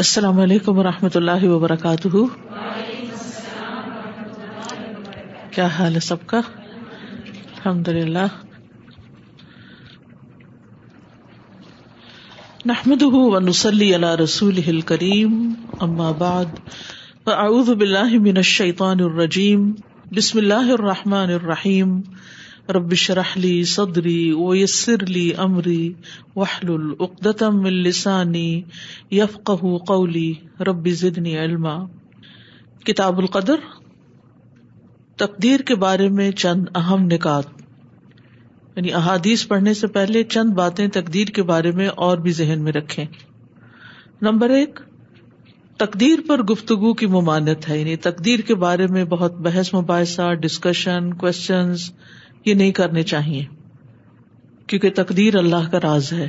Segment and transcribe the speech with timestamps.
[0.00, 2.08] السلام علیکم و رحمۃ اللہ وبرکاتہ
[5.54, 8.26] کیا حال ہے سب کا الحمد للہ
[13.66, 15.54] اللہ رسول کریم
[18.28, 19.70] من شیطان الرجیم
[20.16, 21.98] بسم اللہ الرحمٰن الرحیم
[22.74, 24.18] لی صدری سودری
[24.48, 25.92] و یسرلی عمری
[26.36, 28.62] وحل العقدم السانی
[29.16, 30.32] یفقہ قولی
[30.66, 31.74] ربی زدنی علما
[32.86, 33.66] کتاب القدر
[35.18, 37.46] تقدیر کے بارے میں چند اہم نکات
[38.76, 42.72] یعنی احادیث پڑھنے سے پہلے چند باتیں تقدیر کے بارے میں اور بھی ذہن میں
[42.72, 43.04] رکھے
[44.22, 44.80] نمبر ایک
[45.78, 51.12] تقدیر پر گفتگو کی ممانت ہے یعنی تقدیر کے بارے میں بہت بحث مباحثہ ڈسکشن
[51.24, 51.90] کوشچنس
[52.46, 53.42] یہ نہیں کرنے چاہیے
[54.68, 56.28] کیونکہ تقدیر اللہ کا راز ہے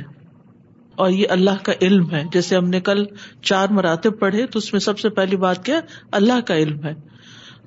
[1.02, 3.04] اور یہ اللہ کا علم ہے جیسے ہم نے کل
[3.50, 5.80] چار مراتب پڑھے تو اس میں سب سے پہلی بات کیا
[6.18, 6.92] اللہ کا علم ہے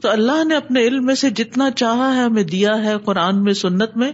[0.02, 3.54] تو اللہ نے اپنے علم میں سے جتنا چاہا ہے ہمیں دیا ہے قرآن میں
[3.64, 4.12] سنت میں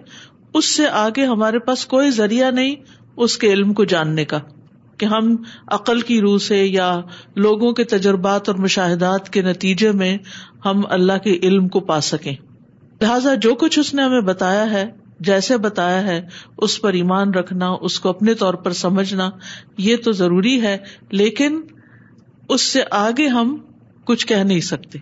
[0.60, 2.76] اس سے آگے ہمارے پاس کوئی ذریعہ نہیں
[3.26, 4.40] اس کے علم کو جاننے کا
[5.00, 5.36] کہ ہم
[5.78, 6.88] عقل کی روح سے یا
[7.46, 10.16] لوگوں کے تجربات اور مشاہدات کے نتیجے میں
[10.66, 12.36] ہم اللہ کے علم کو پا سکیں
[13.02, 14.86] لہٰذا جو کچھ اس نے ہمیں بتایا ہے
[15.28, 16.20] جیسے بتایا ہے
[16.68, 19.30] اس پر ایمان رکھنا اس کو اپنے طور پر سمجھنا
[19.88, 20.78] یہ تو ضروری ہے
[21.22, 21.60] لیکن
[22.56, 23.56] اس سے آگے ہم
[24.08, 25.00] کچھ کہہ نہیں سکتے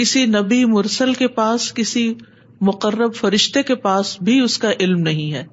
[0.00, 2.12] کسی نبی مرسل کے پاس کسی
[2.70, 5.44] مقرب فرشتے کے پاس بھی اس کا علم نہیں ہے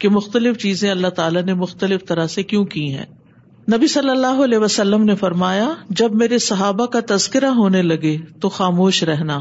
[0.00, 3.06] کہ مختلف چیزیں اللہ تعالیٰ نے مختلف طرح سے کیوں کی ہیں
[3.74, 5.68] نبی صلی اللہ علیہ وسلم نے فرمایا
[6.02, 9.38] جب میرے صحابہ کا تذکرہ ہونے لگے تو خاموش رہنا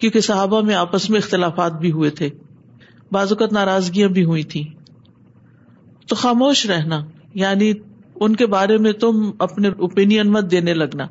[0.00, 2.28] کیونکہ صحابہ میں آپس میں اختلافات بھی ہوئے تھے
[3.12, 4.62] بازوقت ناراضگیاں بھی ہوئی تھیں
[6.08, 7.00] تو خاموش رہنا
[7.44, 7.72] یعنی
[8.24, 11.06] ان کے بارے میں تم اپنے اوپینین مت دینے لگنا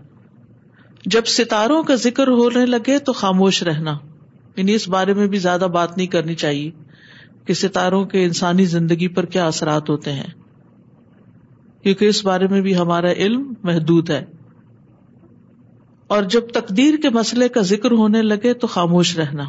[1.15, 3.91] جب ستاروں کا ذکر ہونے لگے تو خاموش رہنا
[4.57, 6.69] یعنی اس بارے میں بھی زیادہ بات نہیں کرنی چاہیے
[7.47, 10.29] کہ ستاروں کے انسانی زندگی پر کیا اثرات ہوتے ہیں
[11.83, 14.23] کیونکہ اس بارے میں بھی ہمارا علم محدود ہے
[16.15, 19.43] اور جب تقدیر کے مسئلے کا ذکر ہونے لگے تو خاموش رہنا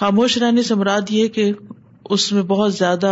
[0.00, 1.50] خاموش رہنے سے مراد یہ کہ
[2.16, 3.10] اس میں بہت زیادہ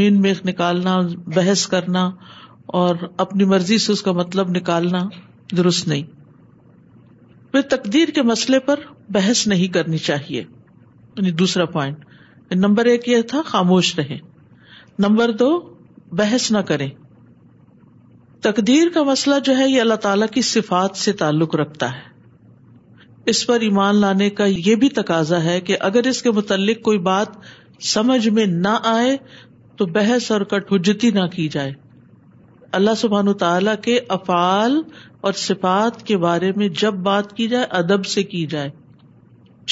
[0.00, 0.96] مین میخ نکالنا
[1.36, 2.04] بحث کرنا
[2.80, 4.98] اور اپنی مرضی سے اس کا مطلب نکالنا
[5.56, 6.02] درست نہیں
[7.52, 8.80] پھر تقدیر کے مسئلے پر
[9.18, 14.18] بحث نہیں کرنی چاہیے یعنی دوسرا پوائنٹ نمبر ایک یہ تھا خاموش رہے
[15.06, 15.50] نمبر دو
[16.20, 16.88] بحث نہ کریں
[18.42, 22.06] تقدیر کا مسئلہ جو ہے یہ اللہ تعالی کی صفات سے تعلق رکھتا ہے
[23.30, 26.98] اس پر ایمان لانے کا یہ بھی تقاضا ہے کہ اگر اس کے متعلق کوئی
[27.08, 27.36] بات
[27.94, 29.16] سمجھ میں نہ آئے
[29.78, 30.40] تو بحث اور
[30.72, 31.72] حجتی نہ کی جائے
[32.78, 34.80] اللہ سبحان و تعالیٰ کے افعال
[35.28, 38.70] اور صفات کے بارے میں جب بات کی جائے ادب سے کی جائے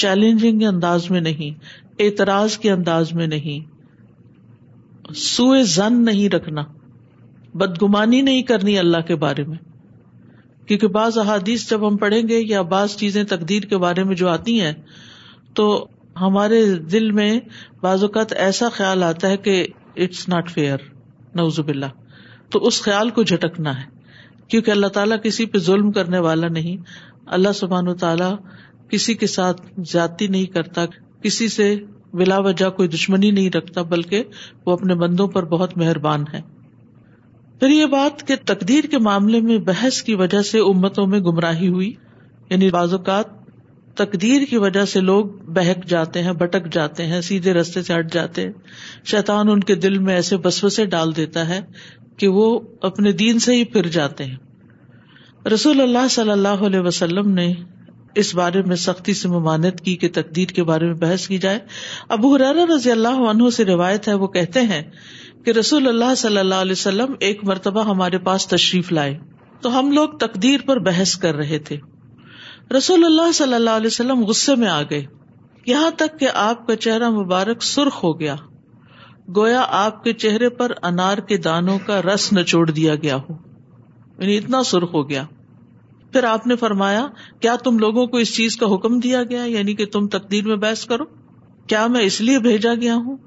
[0.03, 1.59] چیلنجنگ انداز میں نہیں
[2.05, 6.61] اعتراض کے انداز میں نہیں سوئے زن نہیں رکھنا
[7.59, 9.57] بدگمانی نہیں کرنی اللہ کے بارے میں
[10.67, 14.27] کیونکہ بعض احادیث جب ہم پڑھیں گے یا بعض چیزیں تقدیر کے بارے میں جو
[14.29, 14.71] آتی ہیں
[15.59, 15.65] تو
[16.21, 16.59] ہمارے
[16.95, 17.31] دل میں
[17.81, 19.55] بعض اوقات ایسا خیال آتا ہے کہ
[20.05, 20.83] اٹس ناٹ فیئر
[21.41, 21.91] نوز بلّہ
[22.55, 23.85] تو اس خیال کو جھٹکنا ہے
[24.51, 26.77] کیونکہ اللہ تعالیٰ کسی پہ ظلم کرنے والا نہیں
[27.37, 28.31] اللہ سبحان و تعالیٰ
[28.91, 29.61] کسی کے ساتھ
[29.93, 30.85] زیادتی نہیں کرتا
[31.23, 31.73] کسی سے
[32.21, 36.41] بلا وجہ کوئی دشمنی نہیں رکھتا بلکہ وہ اپنے بندوں پر بہت مہربان ہے
[37.59, 41.67] پھر یہ بات کہ تقدیر کے معاملے میں بحث کی وجہ سے امتوں میں گمراہی
[41.75, 41.91] ہوئی
[42.49, 43.35] یعنی بعض اوقات
[44.01, 45.25] تقدیر کی وجہ سے لوگ
[45.55, 48.51] بہک جاتے ہیں بٹک جاتے ہیں سیدھے رستے سے ہٹ جاتے ہیں
[49.11, 51.59] شیطان ان کے دل میں ایسے بسوسے ڈال دیتا ہے
[52.21, 52.45] کہ وہ
[52.91, 57.51] اپنے دین سے ہی پھر جاتے ہیں رسول اللہ صلی اللہ علیہ وسلم نے
[58.21, 61.59] اس بارے میں سختی سے ممانت کی کہ تقدیر کے بارے میں بحث کی جائے
[62.15, 64.81] ابو حرارہ رضی اللہ عنہ سے روایت ہے وہ کہتے ہیں
[65.45, 69.17] کہ رسول اللہ صلی اللہ علیہ وسلم ایک مرتبہ ہمارے پاس تشریف لائے
[69.61, 71.77] تو ہم لوگ تقدیر پر بحث کر رہے تھے
[72.77, 75.05] رسول اللہ صلی اللہ علیہ وسلم غصے میں آ گئے
[75.65, 78.35] یہاں تک کہ آپ کا چہرہ مبارک سرخ ہو گیا
[79.35, 83.33] گویا آپ کے چہرے پر انار کے دانوں کا رس نچوڑ دیا گیا ہو
[84.19, 85.23] یعنی اتنا سرخ ہو گیا
[86.13, 87.05] پھر آپ نے فرمایا
[87.41, 90.55] کیا تم لوگوں کو اس چیز کا حکم دیا گیا یعنی کہ تم تقدیر میں
[90.67, 91.05] بحث کرو
[91.73, 93.17] کیا میں اس لیے بھیجا گیا ہوں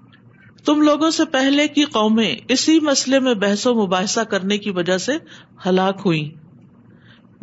[0.65, 4.97] تم لوگوں سے پہلے کی قومیں اسی مسئلے میں بحث و مباحثہ کرنے کی وجہ
[5.05, 5.12] سے
[5.67, 6.21] ہلاک ہوئی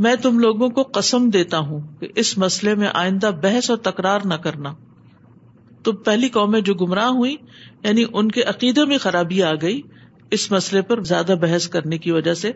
[0.05, 4.25] میں تم لوگوں کو قسم دیتا ہوں کہ اس مسئلے میں آئندہ بحث اور تکرار
[4.25, 4.73] نہ کرنا
[5.83, 7.35] تو پہلی قومیں جو گمراہ ہوئی
[7.83, 9.81] یعنی ان کے عقیدے میں خرابی آ گئی
[10.37, 12.51] اس مسئلے پر زیادہ بحث کرنے کی وجہ سے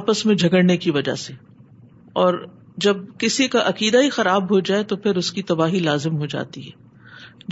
[0.00, 1.32] آپس میں جھگڑنے کی وجہ سے
[2.24, 2.44] اور
[2.86, 6.26] جب کسی کا عقیدہ ہی خراب ہو جائے تو پھر اس کی تباہی لازم ہو
[6.36, 6.80] جاتی ہے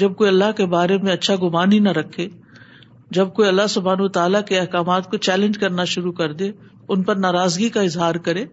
[0.00, 2.29] جب کوئی اللہ کے بارے میں اچھا گمان ہی نہ رکھے
[3.16, 6.50] جب کوئی اللہ سبحان و تعالیٰ کے احکامات کو چیلنج کرنا شروع کر دے
[6.92, 8.44] ان پر ناراضگی کا اظہار کرے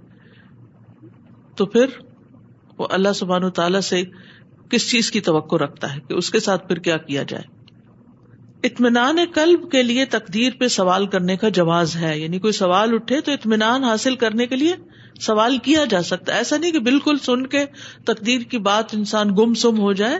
[1.57, 1.95] تو پھر
[2.77, 4.01] وہ اللہ سبحان تعالیٰ سے
[4.71, 7.43] کس چیز کی توقع رکھتا ہے کہ اس کے ساتھ پھر کیا کیا جائے
[8.67, 13.19] اطمینان قلب کے لیے تقدیر پہ سوال کرنے کا جواز ہے یعنی کوئی سوال اٹھے
[13.25, 14.73] تو اطمینان حاصل کرنے کے لیے
[15.25, 17.63] سوال کیا جا سکتا ہے ایسا نہیں کہ بالکل سن کے
[18.05, 20.17] تقدیر کی بات انسان گم سم ہو جائے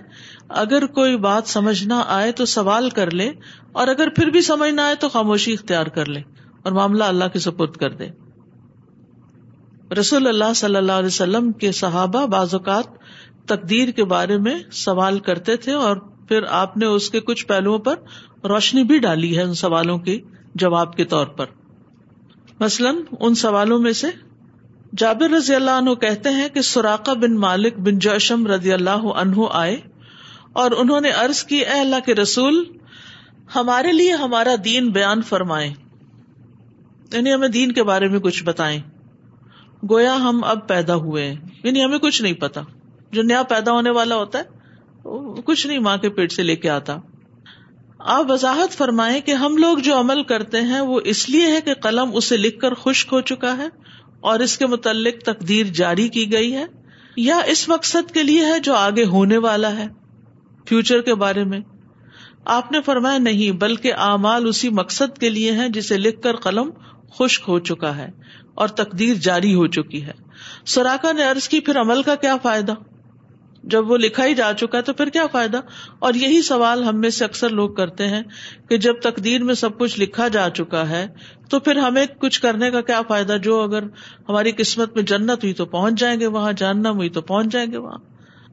[0.61, 3.29] اگر کوئی بات سمجھ نہ آئے تو سوال کر لے
[3.81, 6.21] اور اگر پھر بھی سمجھ نہ آئے تو خاموشی اختیار کر لے
[6.63, 8.07] اور معاملہ اللہ کے سپرد کر دے
[9.99, 12.87] رسول اللہ صلی اللہ علیہ وسلم کے صحابہ بعض اوقات
[13.47, 14.55] تقدیر کے بارے میں
[14.85, 15.97] سوال کرتے تھے اور
[16.27, 17.95] پھر آپ نے اس کے کچھ پہلوؤں پر
[18.49, 20.17] روشنی بھی ڈالی ہے ان سوالوں کے
[20.63, 21.45] جواب کے طور پر
[22.59, 24.07] مثلاً ان سوالوں میں سے
[24.95, 29.45] جابر رضی اللہ عنہ کہتے ہیں کہ سوراقا بن مالک بن جوشم رضی اللہ عنہ
[29.61, 29.75] آئے
[30.61, 32.63] اور انہوں نے ارض کی اے اللہ کے رسول
[33.55, 35.67] ہمارے لیے ہمارا دین بیان فرمائے
[37.13, 38.79] یعنی ہمیں دین کے بارے میں کچھ بتائیں
[39.89, 42.61] گویا ہم اب پیدا ہوئے ہیں یعنی ہمیں کچھ نہیں پتا
[43.17, 46.69] جو نیا پیدا ہونے والا ہوتا ہے کچھ نہیں ماں کے پیٹ سے لے کے
[46.69, 46.97] آتا
[48.15, 51.73] آپ وضاحت فرمائیں کہ ہم لوگ جو عمل کرتے ہیں وہ اس لیے ہے کہ
[51.81, 53.67] قلم اسے لکھ کر خشک ہو چکا ہے
[54.29, 56.63] اور اس کے متعلق تقدیر جاری کی گئی ہے
[57.23, 59.85] یا اس مقصد کے لیے ہے جو آگے ہونے والا ہے
[60.69, 61.59] فیوچر کے بارے میں
[62.55, 66.69] آپ نے فرمایا نہیں بلکہ اعمال اسی مقصد کے لیے ہے جسے لکھ کر قلم
[67.19, 68.09] خشک ہو چکا ہے
[68.63, 70.11] اور تقدیر جاری ہو چکی ہے
[70.75, 72.73] سوراخا نے عرض کی پھر عمل کا کیا فائدہ
[73.71, 75.59] جب وہ لکھا ہی جا چکا ہے تو پھر کیا فائدہ
[76.09, 78.21] اور یہی سوال ہم میں سے اکثر لوگ کرتے ہیں
[78.69, 81.05] کہ جب تقدیر میں سب کچھ لکھا جا چکا ہے
[81.51, 83.83] تو پھر ہمیں کچھ کرنے کا کیا فائدہ جو اگر
[84.29, 87.71] ہماری قسمت میں جنت ہوئی تو پہنچ جائیں گے وہاں جاننا ہوئی تو پہنچ جائیں
[87.71, 87.97] گے وہاں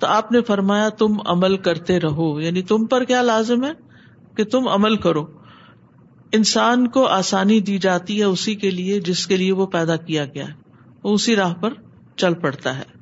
[0.00, 3.72] تو آپ نے فرمایا تم عمل کرتے رہو یعنی تم پر کیا لازم ہے
[4.36, 5.24] کہ تم عمل کرو
[6.40, 10.24] انسان کو آسانی دی جاتی ہے اسی کے لیے جس کے لیے وہ پیدا کیا
[10.34, 10.52] گیا ہے
[11.04, 11.72] وہ اسی راہ پر
[12.22, 12.92] چل پڑتا ہے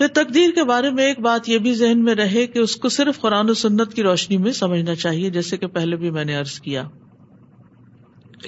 [0.00, 2.88] پھر تقدیر کے بارے میں ایک بات یہ بھی ذہن میں رہے کہ اس کو
[2.92, 6.34] صرف قرآن و سنت کی روشنی میں سمجھنا چاہیے جیسے کہ پہلے بھی میں نے
[6.36, 6.84] عرض کیا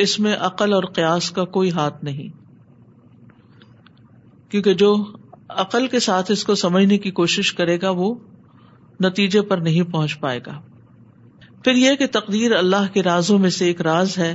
[0.05, 2.29] اس میں عقل اور قیاس کا کوئی ہاتھ نہیں
[4.51, 4.95] کیونکہ جو
[5.67, 8.13] عقل کے ساتھ اس کو سمجھنے کی کوشش کرے گا وہ
[9.09, 10.59] نتیجے پر نہیں پہنچ پائے گا
[11.65, 14.35] پھر یہ کہ تقدیر اللہ کے رازوں میں سے ایک راز ہے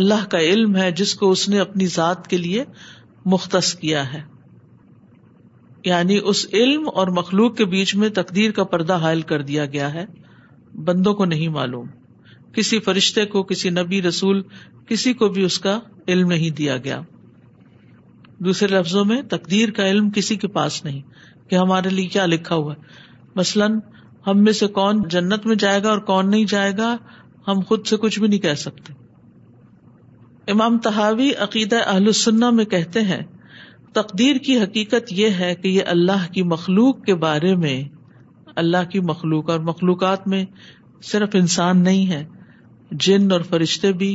[0.00, 2.64] اللہ کا علم ہے جس کو اس نے اپنی ذات کے لیے
[3.36, 4.22] مختص کیا ہے
[5.84, 9.92] یعنی اس علم اور مخلوق کے بیچ میں تقدیر کا پردہ حائل کر دیا گیا
[9.94, 10.04] ہے
[10.84, 11.86] بندوں کو نہیں معلوم
[12.54, 14.42] کسی فرشتے کو کسی نبی رسول
[14.88, 15.78] کسی کو بھی اس کا
[16.14, 17.00] علم نہیں دیا گیا
[18.44, 21.00] دوسرے لفظوں میں تقدیر کا علم کسی کے پاس نہیں
[21.50, 23.78] کہ ہمارے لیے کیا لکھا ہوا ہے مثلاً
[24.26, 26.96] ہم میں سے کون جنت میں جائے گا اور کون نہیں جائے گا
[27.48, 28.92] ہم خود سے کچھ بھی نہیں کہہ سکتے
[30.52, 33.22] امام تہاوی عقیدہ اہل السنہ میں کہتے ہیں
[33.94, 37.76] تقدیر کی حقیقت یہ ہے کہ یہ اللہ کی مخلوق کے بارے میں
[38.62, 40.44] اللہ کی مخلوق اور مخلوقات میں
[41.10, 42.22] صرف انسان نہیں ہے
[43.06, 44.10] جن اور فرشتے بھی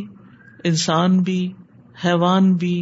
[0.72, 1.40] انسان بھی
[2.06, 2.74] حیوان بھی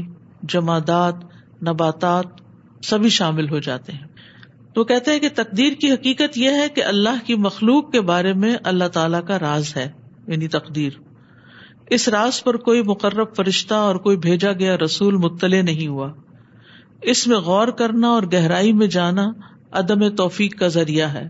[0.54, 1.24] جمادات
[1.70, 2.42] نباتات
[2.90, 4.06] سبھی شامل ہو جاتے ہیں
[4.74, 8.34] تو کہتے ہیں کہ تقدیر کی حقیقت یہ ہے کہ اللہ کی مخلوق کے بارے
[8.44, 9.88] میں اللہ تعالی کا راز ہے
[10.28, 11.00] یعنی تقدیر
[11.98, 16.10] اس راز پر کوئی مقرب فرشتہ اور کوئی بھیجا گیا رسول مطلع نہیں ہوا
[17.12, 19.28] اس میں غور کرنا اور گہرائی میں جانا
[19.80, 21.28] عدم توفیق کا ذریعہ ہے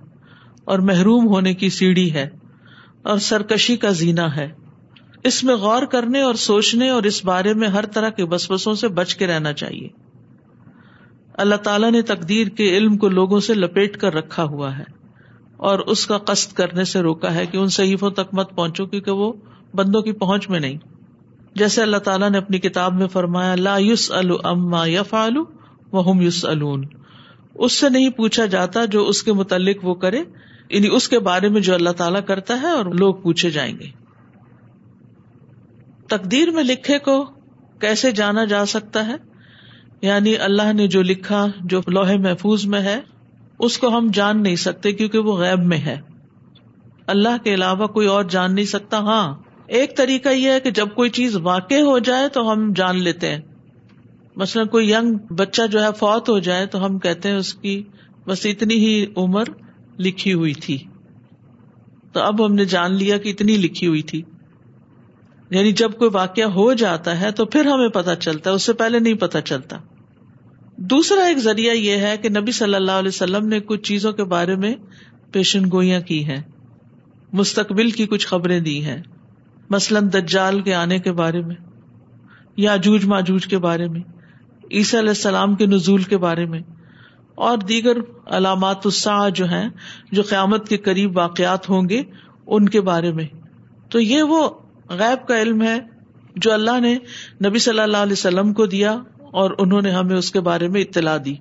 [0.73, 2.27] اور محروم ہونے کی سیڑھی ہے
[3.11, 4.47] اور سرکشی کا زینا ہے
[5.31, 8.87] اس میں غور کرنے اور سوچنے اور اس بارے میں ہر طرح کے بسبسوں سے
[8.99, 9.87] بچ کے رہنا چاہیے
[11.43, 14.83] اللہ تعالی نے تقدیر کے علم کو لوگوں سے لپیٹ کر رکھا ہوا ہے
[15.71, 19.11] اور اس کا قصد کرنے سے روکا ہے کہ ان صحیفوں تک مت پہنچو کیونکہ
[19.21, 19.31] وہ
[19.75, 20.77] بندوں کی پہنچ میں نہیں
[21.61, 24.11] جیسے اللہ تعالیٰ نے اپنی کتاب میں فرمایا لا یوس
[25.09, 25.43] فالو
[25.91, 26.83] وہ سلون
[27.65, 30.21] اس سے نہیں پوچھا جاتا جو اس کے متعلق وہ کرے
[30.69, 33.87] یعنی اس کے بارے میں جو اللہ تعالیٰ کرتا ہے اور لوگ پوچھے جائیں گے
[36.09, 37.23] تقدیر میں لکھے کو
[37.81, 39.15] کیسے جانا جا سکتا ہے
[40.01, 42.99] یعنی اللہ نے جو لکھا جو لوہے محفوظ میں ہے
[43.67, 45.97] اس کو ہم جان نہیں سکتے کیونکہ وہ غیب میں ہے
[47.13, 49.23] اللہ کے علاوہ کوئی اور جان نہیں سکتا ہاں
[49.79, 53.31] ایک طریقہ یہ ہے کہ جب کوئی چیز واقع ہو جائے تو ہم جان لیتے
[53.33, 53.41] ہیں
[54.41, 57.71] مثلاً کوئی یگ بچہ جو ہے فوت ہو جائے تو ہم کہتے ہیں اس کی
[58.25, 58.91] بس اتنی ہی
[59.21, 59.47] عمر
[60.07, 60.77] لکھی ہوئی تھی
[62.13, 64.21] تو اب ہم نے جان لیا کہ اتنی لکھی ہوئی تھی
[65.55, 68.73] یعنی جب کوئی واقعہ ہو جاتا ہے تو پھر ہمیں پتہ چلتا ہے اس سے
[68.83, 69.77] پہلے نہیں پتہ چلتا
[70.93, 74.23] دوسرا ایک ذریعہ یہ ہے کہ نبی صلی اللہ علیہ وسلم نے کچھ چیزوں کے
[74.33, 74.73] بارے میں
[75.37, 76.41] پیشن گوئیاں کی ہیں
[77.41, 79.01] مستقبل کی کچھ خبریں دی ہیں
[79.77, 81.55] مثلاً دجال کے آنے کے بارے میں
[82.65, 84.01] یا جوج ماجوج کے بارے میں
[84.75, 86.59] عیسی علیہ السلام کے نزول کے بارے میں
[87.47, 87.97] اور دیگر
[88.37, 89.67] علامات السا جو ہیں
[90.11, 92.01] جو قیامت کے قریب واقعات ہوں گے
[92.57, 93.25] ان کے بارے میں
[93.95, 94.47] تو یہ وہ
[94.99, 95.77] غیب کا علم ہے
[96.45, 96.95] جو اللہ نے
[97.45, 98.95] نبی صلی اللہ علیہ وسلم کو دیا
[99.41, 101.35] اور انہوں نے ہمیں اس کے بارے میں اطلاع دی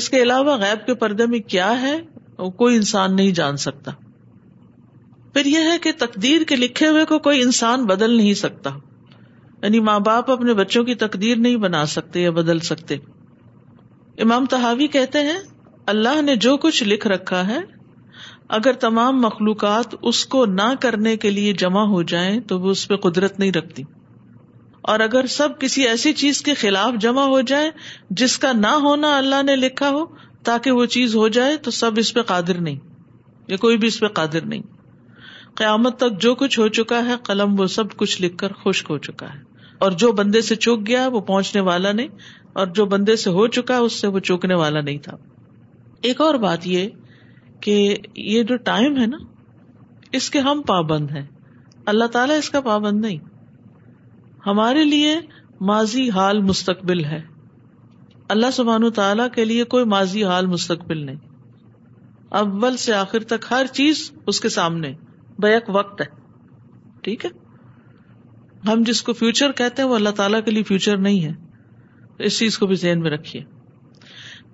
[0.00, 1.94] اس کے علاوہ غیب کے پردے میں کیا ہے
[2.58, 3.90] کوئی انسان نہیں جان سکتا
[5.34, 8.70] پھر یہ ہے کہ تقدیر کے لکھے ہوئے کو کوئی انسان بدل نہیں سکتا
[9.64, 12.96] یعنی ماں باپ اپنے بچوں کی تقدیر نہیں بنا سکتے یا بدل سکتے
[14.24, 15.36] امام تہاوی کہتے ہیں
[15.92, 17.58] اللہ نے جو کچھ لکھ رکھا ہے
[18.58, 22.86] اگر تمام مخلوقات اس کو نہ کرنے کے لیے جمع ہو جائیں تو وہ اس
[22.88, 23.82] پہ قدرت نہیں رکھتی
[24.92, 27.70] اور اگر سب کسی ایسی چیز کے خلاف جمع ہو جائیں
[28.22, 30.04] جس کا نہ ہونا اللہ نے لکھا ہو
[30.50, 32.78] تاکہ وہ چیز ہو جائے تو سب اس پہ قادر نہیں
[33.48, 34.62] یا کوئی بھی اس پہ قادر نہیں
[35.56, 38.98] قیامت تک جو کچھ ہو چکا ہے قلم وہ سب کچھ لکھ کر خشک ہو
[39.10, 39.43] چکا ہے
[39.84, 43.46] اور جو بندے سے چوک گیا وہ پہنچنے والا نہیں اور جو بندے سے ہو
[43.56, 45.16] چکا اس سے وہ چوکنے والا نہیں تھا
[46.10, 46.88] ایک اور بات یہ
[47.66, 47.74] کہ
[48.28, 49.18] یہ جو ٹائم ہے نا
[50.20, 51.24] اس کے ہم پابند ہیں
[51.92, 53.18] اللہ تعالیٰ اس کا پابند نہیں
[54.46, 55.12] ہمارے لیے
[55.72, 57.20] ماضی حال مستقبل ہے
[58.36, 63.72] اللہ سبحان تعالیٰ کے لیے کوئی ماضی حال مستقبل نہیں اول سے آخر تک ہر
[63.80, 64.92] چیز اس کے سامنے
[65.46, 66.06] بیک وقت ہے
[67.04, 67.30] ٹھیک ہے
[68.68, 71.32] ہم جس کو فیوچر کہتے ہیں وہ اللہ تعالیٰ کے لیے فیوچر نہیں ہے
[72.26, 73.42] اس چیز کو بھی ذہن میں رکھیے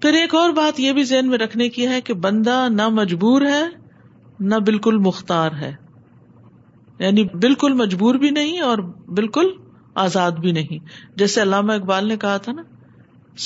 [0.03, 3.43] پھر ایک اور بات یہ بھی ذہن میں رکھنے کی ہے کہ بندہ نہ مجبور
[3.47, 3.63] ہے
[4.53, 5.71] نہ بالکل مختار ہے
[7.01, 8.79] یعنی بالکل مجبور بھی نہیں اور
[9.19, 9.51] بالکل
[10.05, 10.85] آزاد بھی نہیں
[11.19, 12.63] جیسے علامہ اقبال نے کہا تھا نا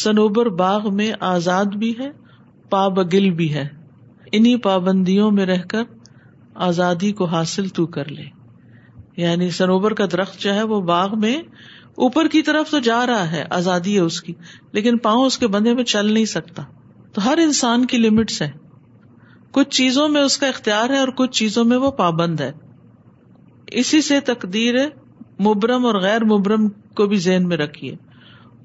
[0.03, 2.11] سنوبر باغ میں آزاد بھی ہے
[2.71, 3.67] پابگل بھی ہے
[4.33, 5.83] انہیں پابندیوں میں رہ کر
[6.69, 8.23] آزادی کو حاصل تو کر لے
[9.17, 11.35] یعنی سروبر کا درخت جو ہے وہ باغ میں
[12.05, 14.33] اوپر کی طرف تو جا رہا ہے آزادی ہے اس کی
[14.73, 16.63] لیکن پاؤں اس کے بندے میں چل نہیں سکتا
[17.15, 18.51] تو ہر انسان کی لمٹس ہے
[19.59, 22.51] کچھ چیزوں میں اس کا اختیار ہے اور کچھ چیزوں میں وہ پابند ہے
[23.83, 24.75] اسی سے تقدیر
[25.49, 27.95] مبرم اور غیر مبرم کو بھی ذہن میں رکھیے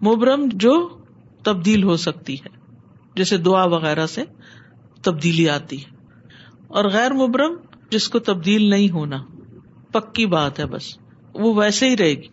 [0.07, 0.73] مبرم جو
[1.45, 2.57] تبدیل ہو سکتی ہے
[3.17, 4.23] جیسے دعا وغیرہ سے
[5.03, 5.97] تبدیلی آتی ہے
[6.79, 7.55] اور غیر مبرم
[7.91, 9.17] جس کو تبدیل نہیں ہونا
[9.93, 10.91] پکی بات ہے بس
[11.43, 12.27] وہ ویسے ہی رہے گی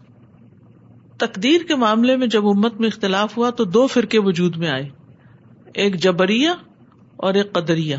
[1.20, 4.88] تقدیر کے معاملے میں جب امت میں اختلاف ہوا تو دو فرقے وجود میں آئے
[5.84, 6.48] ایک جبریہ
[7.26, 7.96] اور ایک قدریا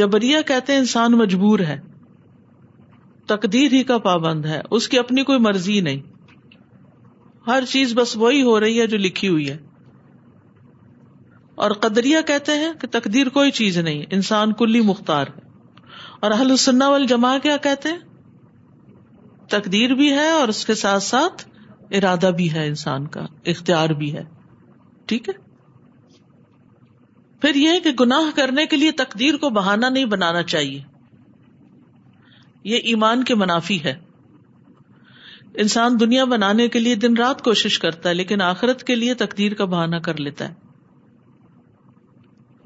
[0.00, 1.78] جبریہ کہتے انسان مجبور ہے
[3.32, 6.00] تقدیر ہی کا پابند ہے اس کی اپنی کوئی مرضی نہیں
[7.46, 9.56] ہر چیز بس وہی ہو رہی ہے جو لکھی ہوئی ہے
[11.64, 15.48] اور قدریا کہتے ہیں کہ تقدیر کوئی چیز نہیں انسان کلی مختار ہے
[16.26, 17.06] اور اہل السنہ وال
[17.42, 17.98] کیا کہتے ہیں
[19.50, 21.44] تقدیر بھی ہے اور اس کے ساتھ ساتھ
[22.00, 24.24] ارادہ بھی ہے انسان کا اختیار بھی ہے
[25.12, 25.34] ٹھیک ہے
[27.44, 30.80] پھر یہ کہ گناہ کرنے کے لیے تقدیر کو بہانا نہیں بنانا چاہیے
[32.72, 33.94] یہ ایمان کے منافی ہے
[35.62, 39.54] انسان دنیا بنانے کے لیے دن رات کوشش کرتا ہے لیکن آخرت کے لیے تقدیر
[39.60, 40.68] کا بہانا کر لیتا ہے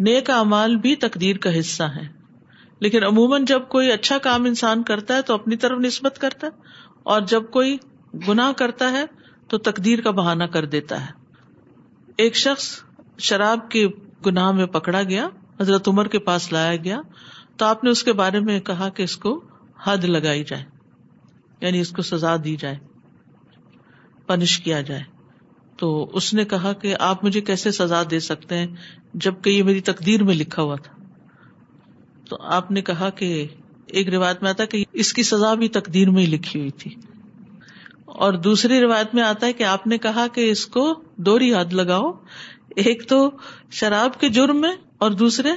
[0.09, 2.09] نیک اعمال بھی تقدیر کا حصہ ہیں
[2.85, 6.67] لیکن عموماً جب کوئی اچھا کام انسان کرتا ہے تو اپنی طرف نسبت کرتا ہے
[7.13, 7.77] اور جب کوئی
[8.27, 9.05] گناہ کرتا ہے
[9.53, 12.67] تو تقدیر کا بہانا کر دیتا ہے ایک شخص
[13.29, 13.87] شراب کے
[14.27, 15.27] گناہ میں پکڑا گیا
[15.61, 17.01] حضرت عمر کے پاس لایا گیا
[17.59, 19.33] تو آپ نے اس کے بارے میں کہا کہ اس کو
[19.87, 20.65] حد لگائی جائے
[21.61, 22.79] یعنی اس کو سزا دی جائے
[24.27, 25.03] پنش کیا جائے
[25.83, 28.67] تو اس نے کہا کہ آپ مجھے کیسے سزا دے سکتے ہیں
[29.29, 30.94] جبکہ یہ میری تقدیر میں لکھا ہوا تھا
[32.29, 33.27] تو آپ نے کہا کہ
[34.01, 36.71] ایک روایت میں آتا ہے کہ اس کی سزا بھی تقدیر میں ہی لکھی ہوئی
[36.83, 36.95] تھی
[38.27, 40.85] اور دوسری روایت میں آتا ہے کہ آپ نے کہا کہ اس کو
[41.29, 42.11] دو ریاد لگاؤ
[42.85, 43.19] ایک تو
[43.81, 44.73] شراب کے جرم میں
[45.07, 45.51] اور دوسرے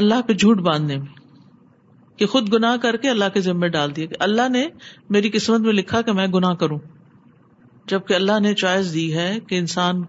[0.00, 1.16] اللہ پہ جھوٹ باندھنے میں
[2.18, 4.66] کہ خود گنا کر کے اللہ کے ذمے ڈال دیا کہ اللہ نے
[5.16, 6.78] میری قسمت میں لکھا کہ میں گنا کروں
[7.92, 10.02] جبکہ اللہ نے چوائس دی ہے کہ انسان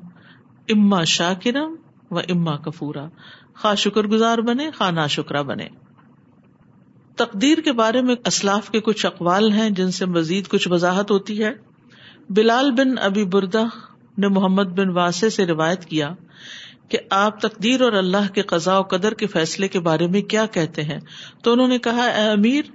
[0.73, 1.33] اما شاہ
[2.11, 3.05] و اما کفورا
[3.63, 5.67] خا شکر گزار بنے خا نا شکرا بنے
[7.17, 11.43] تقدیر کے بارے میں اسلاف کے کچھ اقوال ہیں جن سے مزید کچھ وضاحت ہوتی
[11.43, 11.51] ہے
[12.37, 13.63] بلال بن ابی بردہ
[14.23, 16.09] نے محمد بن واسع سے روایت کیا
[16.89, 20.45] کہ آپ تقدیر اور اللہ کے قزاء و قدر کے فیصلے کے بارے میں کیا
[20.53, 20.99] کہتے ہیں
[21.43, 22.71] تو انہوں نے کہا اے امیر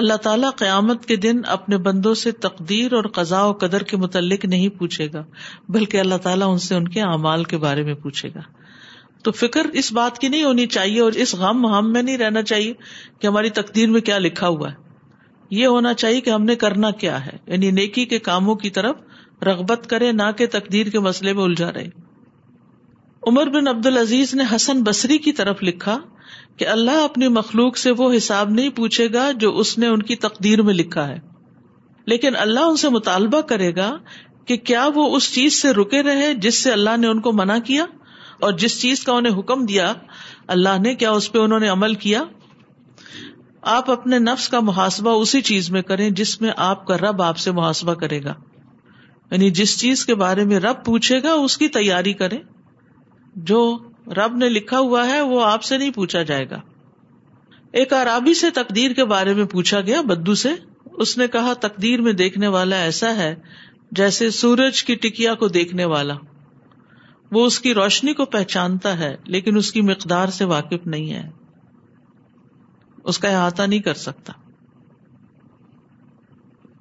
[0.00, 4.44] اللہ تعالیٰ قیامت کے دن اپنے بندوں سے تقدیر اور قزاء و قدر کے متعلق
[4.54, 5.24] نہیں پوچھے گا
[5.76, 8.40] بلکہ اللہ تعالیٰ ان سے ان کے اعمال کے بارے میں پوچھے گا
[9.24, 12.40] تو فکر اس بات کی نہیں ہونی چاہیے اور اس غم ہم میں نہیں رہنا
[12.50, 12.72] چاہیے
[13.20, 14.82] کہ ہماری تقدیر میں کیا لکھا ہوا ہے
[15.58, 19.42] یہ ہونا چاہیے کہ ہم نے کرنا کیا ہے یعنی نیکی کے کاموں کی طرف
[19.46, 21.88] رغبت کرے نہ کہ تقدیر کے مسئلے میں الجھا رہے
[23.30, 25.96] عمر بن عبد العزیز نے حسن بسری کی طرف لکھا
[26.58, 30.16] کہ اللہ اپنی مخلوق سے وہ حساب نہیں پوچھے گا جو اس نے ان کی
[30.28, 31.18] تقدیر میں لکھا ہے
[32.12, 33.90] لیکن اللہ ان سے مطالبہ کرے گا
[34.50, 37.56] کہ کیا وہ اس چیز سے رکے رہے جس سے اللہ نے ان کو منع
[37.66, 37.84] کیا
[38.44, 39.92] اور جس چیز کا انہیں حکم دیا
[40.54, 42.22] اللہ نے کیا اس پہ انہوں نے عمل کیا
[43.74, 47.36] آپ اپنے نفس کا محاسبہ اسی چیز میں کریں جس میں آپ کا رب آپ
[47.44, 48.34] سے محاسبہ کرے گا
[49.30, 52.38] یعنی جس چیز کے بارے میں رب پوچھے گا اس کی تیاری کریں
[53.52, 53.62] جو
[54.16, 56.60] رب نے لکھا ہوا ہے وہ آپ سے نہیں پوچھا جائے گا
[57.80, 60.52] ایک عرابی سے تقدیر کے بارے میں پوچھا گیا بدو سے
[61.06, 63.34] اس نے کہا تقدیر میں دیکھنے والا ایسا ہے
[64.02, 66.14] جیسے سورج کی ٹکیا کو دیکھنے والا
[67.32, 71.28] وہ اس کی روشنی کو پہچانتا ہے لیکن اس کی مقدار سے واقف نہیں ہے
[73.12, 74.32] اس کا احاطہ نہیں کر سکتا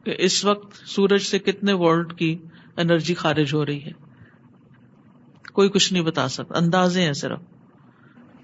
[0.05, 2.35] کہ اس وقت سورج سے کتنے ورلڈ کی
[2.83, 3.91] انرجی خارج ہو رہی ہے
[5.53, 7.39] کوئی کچھ نہیں بتا سکتا اندازے ہیں صرف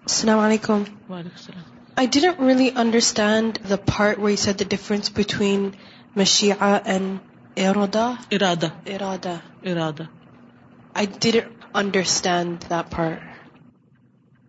[0.01, 1.63] السلام علیکم وعلیکم السلام
[2.01, 5.69] I didn't really understand the part we said the difference between
[6.15, 9.35] مشیا and ارادہ ارادہ ارادہ
[9.69, 10.03] ارادہ
[10.99, 13.17] I didn't understand the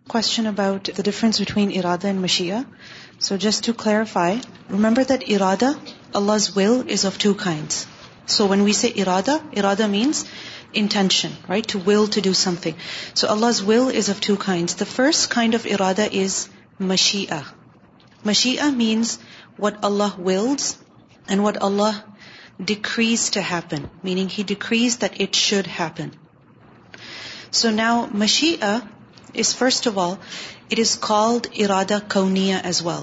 [0.09, 2.49] question about difference between ارادہ and Mishi
[3.25, 4.37] so just to clarify
[4.71, 5.69] remember that ارادہ
[6.19, 7.85] Allah is will is of two kinds
[8.35, 10.23] so when we see ارادہ ارادہ means
[10.81, 12.77] intention right to will to do something
[13.19, 16.47] so Allah is will is of two kinds the first kind of ارادہ is
[16.93, 17.25] مشی
[18.25, 19.17] مشی means
[19.59, 20.73] what Allah wills
[21.27, 22.01] and what Allah
[22.73, 26.09] decrees to happen meaning he decrees that it should happen
[27.59, 30.13] so now Mishi is first of all
[30.71, 33.01] it is called ارادہ کونیا as well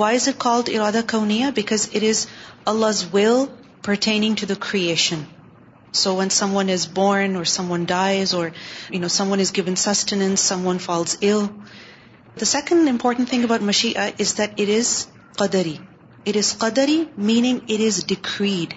[0.00, 2.26] why is it called ارادہ کونیا because it is
[2.72, 3.44] Allah is will
[3.84, 5.22] pertaining to the creation
[6.02, 8.46] so when someone is born or someone dies or
[8.90, 11.46] you know someone is given sustenance someone falls ill
[12.40, 14.94] the second important thing about Mishi is that it is
[15.38, 15.76] قدری
[16.26, 18.74] it is قدری meaning it is decreed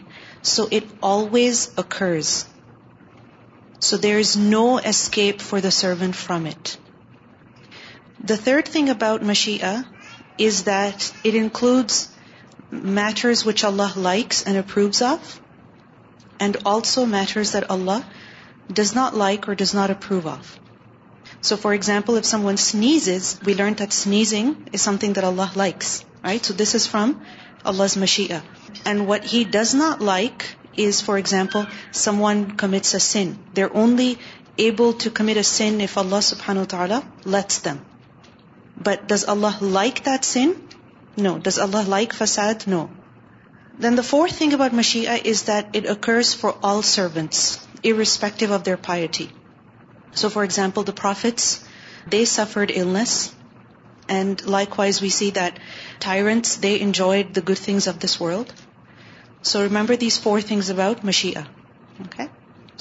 [0.56, 2.38] so it always occurs
[3.88, 6.78] So there is no escape for the servant from it.
[8.32, 9.74] The third thing about Mashi'a
[10.38, 12.10] is that it includes
[12.72, 15.20] matters which Allah likes and approves of,
[16.40, 18.00] and also matters that Allah
[18.82, 20.58] does not like or does not approve of.
[21.42, 25.96] So for example, if someone sneezes, we learned that sneezing is something that Allah likes,
[26.24, 26.52] right?
[26.52, 27.22] So this is from
[27.66, 28.44] Allah's Mashi'a.
[28.86, 31.60] And what He does not like is for example
[32.04, 34.14] someone commits a sin there only
[34.64, 37.00] able to commit a sin if اللہ سبحان و تعالا
[37.34, 37.76] let's them
[38.84, 40.54] but does Allah like that sin
[41.24, 42.86] no does Allah like ف set no
[43.84, 48.44] then the fourth thing about مشی is that it occurs for all servants irrespective
[48.50, 49.26] of their piety
[50.22, 51.58] so for example the prophets
[52.12, 53.28] they suffered illness
[54.20, 54.42] and
[54.80, 55.60] likewise we see that
[56.04, 58.62] tyrants they enjoyed the good things of this world
[59.50, 61.40] so remember these four things about مشیا
[62.00, 62.26] okay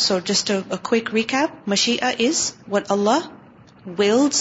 [0.03, 0.51] so just
[0.93, 3.27] keep مشیا is what Allah
[3.99, 4.41] wills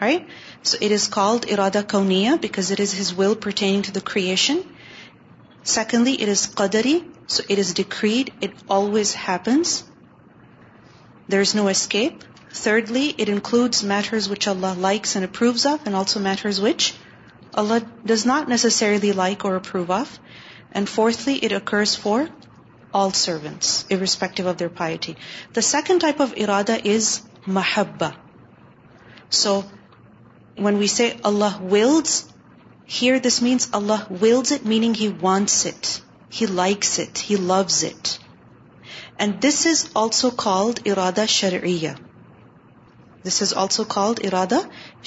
[0.00, 0.22] right
[0.68, 4.58] so it is called ارادا کونیا because it is his will pertaining to the creation
[5.74, 6.98] secondly it is قدری
[7.36, 9.82] so it is decreed it always happens
[11.32, 12.14] there is no escape
[12.62, 16.92] thirdly it includes matters which Allah likes and approves of and also matters which
[17.60, 20.18] Allah does not necessarily like or approve of
[20.80, 22.22] and fourthly it occurs for
[23.02, 25.12] all servants irrespective of their piety
[25.56, 27.08] the second type of ارادہ is
[27.56, 28.08] محبا
[29.42, 29.60] so
[30.64, 32.22] when we see Allah wills wills
[33.00, 35.86] here this means Allah it meaning he wants it
[36.40, 38.08] he likes it he loves it
[39.18, 41.90] and this is also called ارادہ شرعیہ
[43.26, 44.58] this is also called ارادہ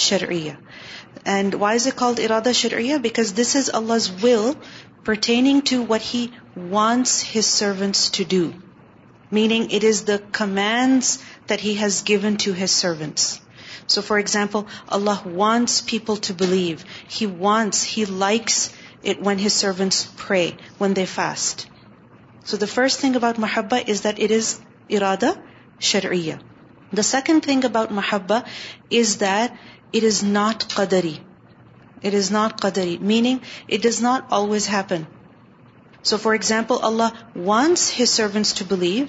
[0.08, 0.52] شرعیہ
[1.38, 4.52] and why is it called ارادہ شرعیہ because this is Allah will
[5.06, 6.26] pertaining to what he
[6.70, 8.44] wants his servants to do
[9.38, 11.18] meaning it is the commands
[11.50, 13.24] that has given to his servants
[13.94, 14.62] so for example
[14.98, 16.76] Allah wants people to believe
[17.20, 18.70] he wants he likes
[19.08, 20.50] it when his servants pray
[20.82, 21.66] when they fast
[22.50, 24.56] so the first thing about محب is that it is
[25.00, 25.32] ارادہ
[25.92, 26.34] شرعیہ
[26.98, 28.40] the second thing about محبا
[29.00, 29.52] is that
[29.96, 31.18] it is not قدری
[32.06, 33.38] it is not قدری meaning
[33.74, 35.02] it does not always happen
[36.10, 39.06] so for example Allah wants his servants to believe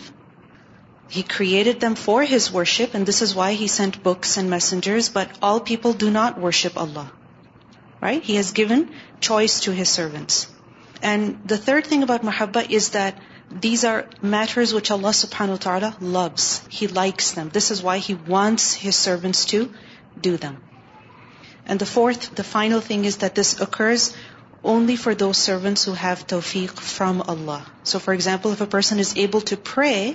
[1.17, 5.11] he created them for his worship and this is why he sent books and messengers
[5.15, 7.09] but all people do not worship Allah
[8.03, 8.83] right he has given
[9.21, 10.47] choice to his servants
[11.01, 13.29] and the third thing about محبا is that
[13.63, 14.01] these are
[14.35, 15.79] matters which Allah سف ہین او
[16.13, 16.49] loves
[16.81, 19.63] he likes them this is why he wants his servants to
[20.23, 20.55] do them
[21.93, 24.11] fourth the final thing is this occurs
[24.73, 25.93] only for those servants who
[26.55, 28.55] he so for example
[29.45, 30.09] to پرفائی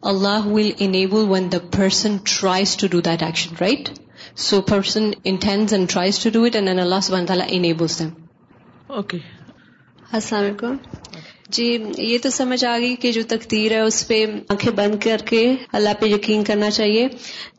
[0.00, 0.46] Allah
[1.30, 3.22] when داسن ٹرائیزنس
[11.56, 11.66] جی
[11.98, 15.40] یہ تو سمجھ آ گئی کہ جو تقدیر ہے اس پہ آنکھیں بند کر کے
[15.78, 17.06] اللہ پہ یقین کرنا چاہیے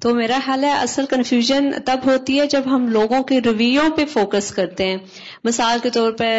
[0.02, 4.06] تو میرا حال ہے اصل کنفیوژن تب ہوتی ہے جب ہم لوگوں کے رویوں پہ
[4.12, 4.98] فوکس کرتے ہیں
[5.44, 6.30] مثال کے طور پہ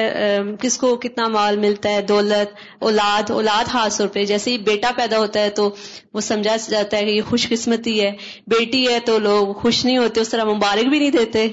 [0.61, 2.55] کس کو کتنا مال ملتا ہے دولت
[2.91, 5.69] اولاد اولاد خاص طور پہ جیسے ہی بیٹا پیدا ہوتا ہے تو
[6.15, 8.13] وہ سمجھا جاتا ہے کہ یہ خوش قسمتی ہے
[8.59, 11.47] بیٹی ہے تو لوگ خوش نہیں ہوتے اس طرح مبارک بھی نہیں دیتے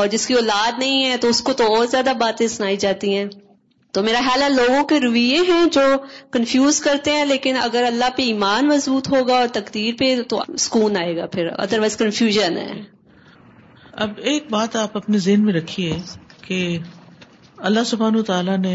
[0.00, 3.14] اور جس کی اولاد نہیں ہے تو اس کو تو اور زیادہ باتیں سنائی جاتی
[3.16, 3.24] ہیں
[3.96, 5.80] تو میرا خیال ہے لوگوں کے رویے ہیں جو
[6.32, 10.96] کنفیوز کرتے ہیں لیکن اگر اللہ پہ ایمان مضبوط ہوگا اور تقدیر پہ تو سکون
[11.00, 12.70] آئے گا پھر ادروائز کنفیوژن ہے
[14.04, 15.98] اب ایک بات آپ اپنے ذہن میں رکھیے
[16.46, 16.58] کہ
[17.70, 18.74] اللہ سبحان تعالیٰ نے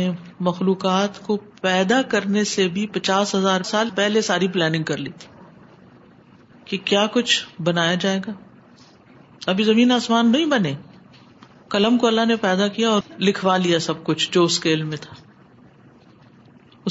[0.49, 5.35] مخلوقات کو پیدا کرنے سے بھی پچاس ہزار سال پہلے ساری پلاننگ کر لی تھی
[6.69, 8.31] کہ کیا کچھ بنایا جائے گا
[9.55, 10.73] ابھی زمین آسمان نہیں بنے
[11.69, 14.89] قلم کو اللہ نے پیدا کیا اور لکھوا لیا سب کچھ جو اس کے علم
[14.89, 15.13] میں تھا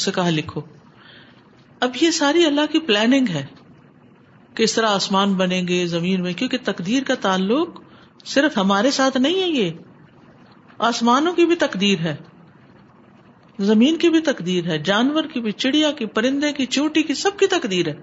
[0.01, 0.61] اسے کہا لکھو
[1.87, 3.45] اب یہ ساری اللہ کی پلاننگ ہے
[4.57, 7.81] کہ اس طرح آسمان بنیں گے زمین میں کیونکہ تقدیر کا تعلق
[8.35, 12.15] صرف ہمارے ساتھ نہیں ہے یہ آسمانوں کی بھی تقدیر ہے
[13.71, 17.39] زمین کی بھی تقدیر ہے جانور کی بھی چڑیا کی پرندے کی چوٹی کی سب
[17.39, 17.95] کی تقدیر ہے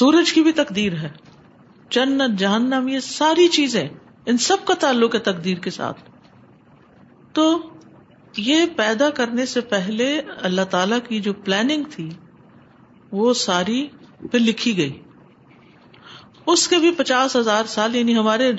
[0.00, 1.08] سورج کی بھی تقدیر ہے
[1.96, 3.84] جنت جہنم یہ ساری چیزیں
[4.28, 5.98] ان سب کا تعلق ہے تقدیر کے ساتھ
[7.34, 7.44] تو
[8.36, 10.08] یہ پیدا کرنے سے پہلے
[10.48, 12.08] اللہ تعالی کی جو پلاننگ تھی
[13.12, 13.86] وہ ساری
[14.32, 14.98] پہ لکھی گئی
[16.52, 18.50] اس کے بھی پچاس ہزار سال یعنی ہمارے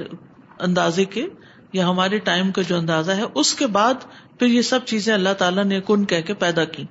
[0.67, 1.25] اندازے کے
[1.73, 4.03] یا ہمارے ٹائم کا جو اندازہ ہے اس کے بعد
[4.39, 6.83] پھر یہ سب چیزیں اللہ تعالیٰ نے کن کہہ کے پیدا کی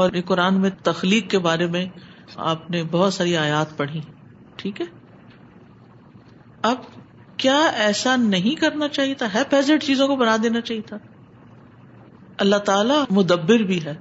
[0.00, 1.84] اور یہ قرآن میں تخلیق کے بارے میں
[2.52, 4.00] آپ نے بہت ساری آیات پڑھی
[4.56, 4.86] ٹھیک ہے
[6.70, 6.84] اب
[7.42, 10.96] کیا ایسا نہیں کرنا تھا ہے پیزٹ چیزوں کو بنا دینا چاہیے تھا
[12.44, 13.94] اللہ تعالیٰ مدبر بھی ہے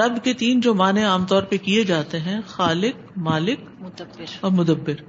[0.00, 3.64] رب کے تین جو معنی عام طور پہ کیے جاتے ہیں خالق مالک
[4.60, 5.02] مدبر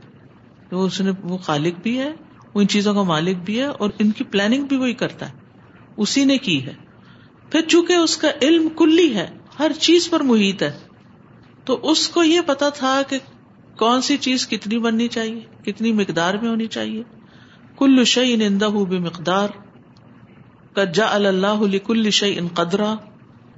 [0.84, 2.12] اور نے وہ خالق بھی ہے
[2.54, 5.74] وہ ان چیزوں کا مالک بھی ہے اور ان کی پلاننگ بھی وہی کرتا ہے
[6.06, 6.74] اسی نے کی ہے
[7.52, 9.26] پھر چونکہ اس کا علم کلی ہے
[9.60, 10.72] ہر چیز پر محیط ہے
[11.70, 13.20] تو اس کو یہ پتا تھا کہ
[13.84, 17.04] کون سی چیز کتنی بننی چاہیے کتنی مقدار میں ہونی چاہیے
[17.80, 18.36] کل شعی
[18.90, 19.50] بے مقدار
[20.76, 22.94] کجا اللہ کل شعی ان قدرا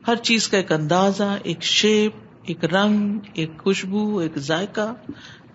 [0.08, 2.16] ہر چیز کا ایک اندازہ ایک شیپ
[2.52, 4.92] ایک رنگ ایک خوشبو ایک ذائقہ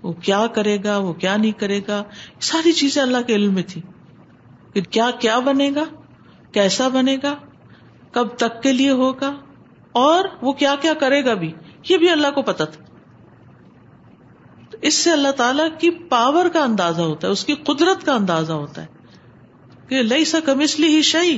[0.03, 2.03] وہ کیا کرے گا وہ کیا نہیں کرے گا
[2.51, 3.81] ساری چیزیں اللہ کے علم میں تھی
[4.75, 5.85] کہ کیا کیا بنے گا
[6.59, 7.35] کیسا بنے گا
[8.19, 9.33] کب تک کے لیے ہوگا
[10.07, 11.53] اور وہ کیا کیا کرے گا بھی
[11.89, 12.82] یہ بھی اللہ کو پتا تھا
[14.89, 18.53] اس سے اللہ تعالیٰ کی پاور کا اندازہ ہوتا ہے اس کی قدرت کا اندازہ
[18.53, 21.37] ہوتا ہے کہ لئی سا کمسلی ہی شعی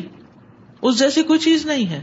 [0.83, 2.03] اس جیسی کوئی چیز نہیں ہے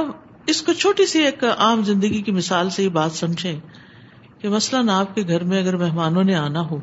[0.00, 0.10] اب
[0.52, 3.54] اس کو چھوٹی سی ایک عام زندگی کی مثال سے یہ بات سمجھیں
[4.40, 6.78] کہ مثلاً آپ کے گھر میں اگر مہمانوں نے آنا ہو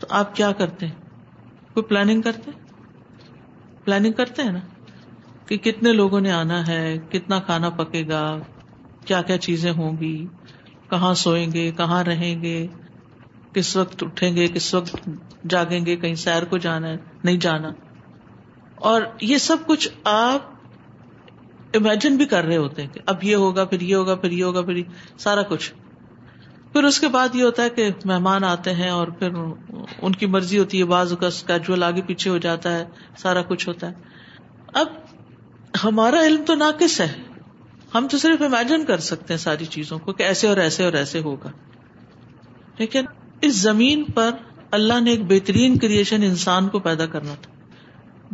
[0.00, 2.60] تو آپ کیا کرتے ہیں کوئی پلاننگ کرتے ہیں
[3.84, 4.60] پلاننگ کرتے ہیں نا
[5.48, 8.22] کہ کتنے لوگوں نے آنا ہے کتنا کھانا پکے گا
[9.04, 10.14] کیا کیا چیزیں ہوں گی
[10.92, 12.54] کہاں سوئیں گے کہاں رہیں گے
[13.52, 15.08] کس وقت اٹھیں گے کس وقت
[15.54, 16.96] جاگیں گے کہیں سیر کو جانا ہے
[17.28, 17.70] نہیں جانا
[18.90, 20.50] اور یہ سب کچھ آپ
[21.78, 24.44] امیجن بھی کر رہے ہوتے ہیں کہ اب یہ ہوگا پھر یہ ہوگا پھر یہ
[24.48, 25.70] ہوگا پھر یہ سارا کچھ
[26.72, 30.26] پھر اس کے بعد یہ ہوتا ہے کہ مہمان آتے ہیں اور پھر ان کی
[30.36, 32.84] مرضی ہوتی ہے بعض کا کیجول آگے پیچھے ہو جاتا ہے
[33.22, 34.94] سارا کچھ ہوتا ہے اب
[35.84, 37.12] ہمارا علم تو ناقص ہے
[37.94, 40.92] ہم تو صرف امیجن کر سکتے ہیں ساری چیزوں کو کہ ایسے اور ایسے اور
[41.00, 41.50] ایسے ہوگا
[42.78, 43.06] لیکن
[43.48, 44.30] اس زمین پر
[44.78, 47.50] اللہ نے ایک بہترین کریشن انسان کو پیدا کرنا تھا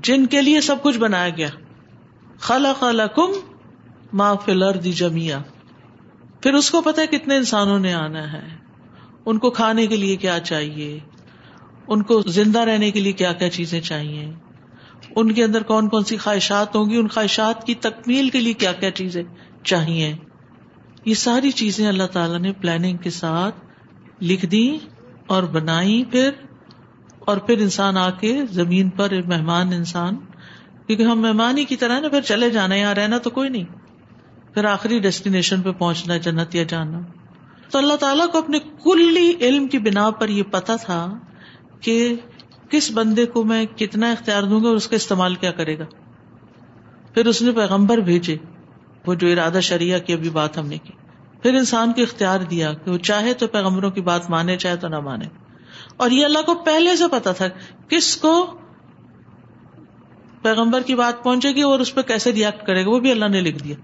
[0.08, 1.46] جن کے لیے سب کچھ بنایا گیا
[2.48, 3.32] خالا کم
[4.20, 5.38] ما فلر دی جمیا
[6.42, 8.42] پھر اس کو پتا ہے کتنے انسانوں نے آنا ہے
[9.30, 10.98] ان کو کھانے کے لیے کیا چاہیے
[11.94, 14.30] ان کو زندہ رہنے کے لیے کیا کیا چیزیں چاہیے
[15.16, 18.52] ان کے اندر کون کون سی خواہشات ہوں گی ان خواہشات کی تکمیل کے لیے
[18.62, 19.22] کیا کیا چیزیں
[19.64, 20.14] چاہیے
[21.04, 24.68] یہ ساری چیزیں اللہ تعالیٰ نے پلاننگ کے ساتھ لکھ دی
[25.34, 26.30] اور بنائی پھر
[27.30, 30.16] اور پھر انسان آ کے زمین پر مہمان انسان
[30.86, 33.64] کیونکہ ہم مہمان ہی کی طرح نا پھر چلے جانا یہاں رہنا تو کوئی نہیں
[34.54, 36.98] پھر آخری ڈیسٹینیشن پہ پہنچنا جنت یا جانا
[37.70, 41.04] تو اللہ تعالیٰ کو اپنے کلی علم کی بنا پر یہ پتا تھا
[41.86, 41.98] کہ
[42.70, 45.84] کس بندے کو میں کتنا اختیار دوں گا اور اس کا استعمال کیا کرے گا
[47.14, 48.36] پھر اس نے پیغمبر بھیجے
[49.06, 50.92] وہ جو ارادہ شریعہ کی ابھی بات ہم نے کی
[51.42, 54.88] پھر انسان کو اختیار دیا کہ وہ چاہے تو پیغمبروں کی بات مانے چاہے تو
[54.94, 55.26] نہ مانے
[56.04, 57.46] اور یہ اللہ کو پہلے سے پتا تھا
[57.88, 58.32] کس کو
[60.42, 63.28] پیغمبر کی بات پہنچے گی اور اس پہ کیسے ریئیکٹ کرے گا وہ بھی اللہ
[63.34, 63.76] نے لکھ دیا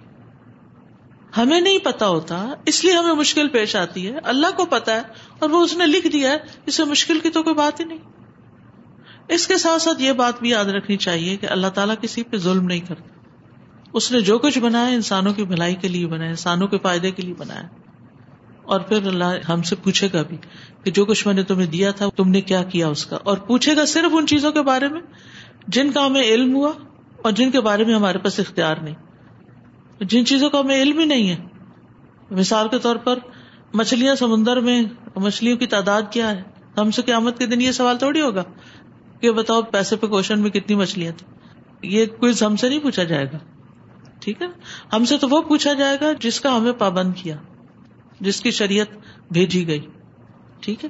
[1.37, 2.37] ہمیں نہیں پتا ہوتا
[2.73, 5.87] اس لیے ہمیں مشکل پیش آتی ہے اللہ کو پتا ہے اور وہ اس نے
[5.87, 9.83] لکھ دیا ہے اس سے مشکل کی تو کوئی بات ہی نہیں اس کے ساتھ
[9.83, 13.14] ساتھ یہ بات بھی یاد رکھنی چاہیے کہ اللہ تعالیٰ کسی پہ ظلم نہیں کرتا
[13.99, 17.23] اس نے جو کچھ بنایا انسانوں کی بھلائی کے لیے بنایا انسانوں کے فائدے کے
[17.23, 17.67] لیے بنایا
[18.75, 20.37] اور پھر اللہ ہم سے پوچھے گا بھی
[20.85, 23.37] کہ جو کچھ میں نے تمہیں دیا تھا تم نے کیا کیا اس کا اور
[23.51, 25.01] پوچھے گا صرف ان چیزوں کے بارے میں
[25.77, 26.73] جن کا ہمیں علم ہوا
[27.27, 31.05] اور جن کے بارے میں ہمارے پاس اختیار نہیں جن چیزوں کا ہمیں علم ہی
[31.13, 31.37] نہیں ہے
[32.41, 33.19] مثال کے طور پر
[33.83, 34.81] مچھلیاں سمندر میں
[35.29, 36.43] مچھلیوں کی تعداد کیا ہے
[36.79, 38.43] ہم سے قیامت کے دن یہ سوال تھوڑی ہوگا
[39.21, 41.33] کہ بتاؤ پیسے پہ کوشن میں کتنی مچھلیاں تھیں
[41.95, 43.39] یہ کوئی ہم سے نہیں پوچھا جائے گا
[44.25, 44.47] ٹھیک ہے
[44.93, 47.35] ہم سے تو وہ پوچھا جائے گا جس کا ہمیں پابند کیا
[48.27, 48.93] جس کی شریعت
[49.37, 49.81] بھیجی گئی
[50.67, 50.89] ٹھیک ہے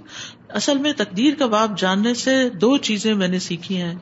[0.58, 3.94] اصل میں تقدیر کا باپ جاننے سے دو چیزیں میں نے سیکھی ہیں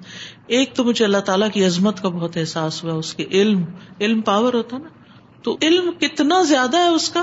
[0.56, 4.08] ایک تو مجھے اللہ تعالیٰ کی عظمت کا بہت احساس ہوا اس کے علم علم
[4.08, 5.56] علم پاور ہوتا نا تو
[6.00, 7.22] کتنا زیادہ ہے اس کا